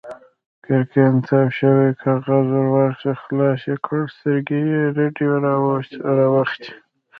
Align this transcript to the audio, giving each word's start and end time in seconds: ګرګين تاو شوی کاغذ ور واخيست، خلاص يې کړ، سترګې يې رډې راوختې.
ګرګين 0.65 1.15
تاو 1.25 1.45
شوی 1.57 1.89
کاغذ 2.01 2.47
ور 2.55 2.67
واخيست، 2.73 3.19
خلاص 3.23 3.61
يې 3.69 3.75
کړ، 3.85 3.99
سترګې 4.17 4.59
يې 4.71 4.81
رډې 4.95 5.27
راوختې. 6.17 6.71